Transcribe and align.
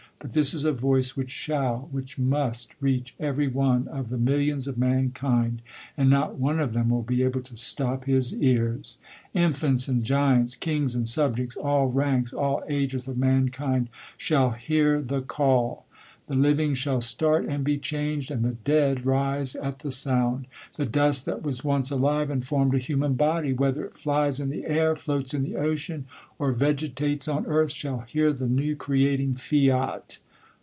But 0.23 0.33
this 0.33 0.53
is 0.53 0.65
a 0.65 0.71
voice 0.71 1.17
which 1.17 1.31
shall, 1.31 1.89
which 1.91 2.19
must 2.19 2.75
reach 2.79 3.15
every 3.19 3.47
one 3.47 3.87
of 3.87 4.09
the 4.09 4.19
millions 4.19 4.67
of 4.67 4.77
mankind, 4.77 5.63
and 5.97 6.11
not 6.11 6.37
one 6.37 6.59
of 6.59 6.73
them 6.73 6.89
will 6.89 7.01
be 7.01 7.23
able 7.23 7.41
to 7.41 7.57
stop 7.57 8.05
his 8.05 8.31
ears, 8.31 8.99
infants 9.33 9.87
and 9.87 10.03
giants, 10.03 10.53
kings 10.55 10.93
and 10.93 11.07
subjects, 11.07 11.55
all 11.55 11.87
ranks, 11.87 12.33
all 12.33 12.61
a^es 12.69 13.07
of 13.07 13.17
mankind 13.17 13.89
shall 14.15 14.51
hear 14.51 15.01
the 15.01 15.21
call. 15.21 15.87
The 16.27 16.35
living 16.37 16.75
shall 16.75 17.01
start 17.01 17.43
and 17.47 17.61
be 17.61 17.77
changed, 17.77 18.31
and 18.31 18.45
the 18.45 18.53
dead 18.53 19.05
rise 19.05 19.53
at 19.53 19.79
the 19.79 19.91
sound. 19.91 20.45
The 20.77 20.85
dust 20.85 21.25
that 21.25 21.43
was 21.43 21.65
once 21.65 21.89
Slivc 21.89 22.29
and 22.31 22.45
formed 22.45 22.73
a 22.73 22.77
human 22.77 23.15
body, 23.15 23.51
whether 23.51 23.83
it 23.83 23.95
Qies 23.95 24.39
in 24.39 24.49
the 24.49 24.63
an, 24.63 24.95
floats 24.95 25.33
in 25.33 25.43
the 25.43 25.57
ocean, 25.57 26.05
or 26.39 26.53
vegetates 26.53 27.27
on 27.27 27.45
earth, 27.47 27.73
shall 27.73 28.01
hear 28.01 28.31
the 28.31 28.47
new 28.47 28.77
creating 28.77 29.33
fiat. 29.33 30.19